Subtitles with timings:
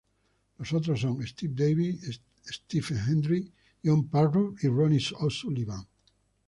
[0.57, 3.51] Los otros son: Steve Davis, Stephen Hendry,
[3.83, 5.85] John Parrott y Ronnie O'Sullivan.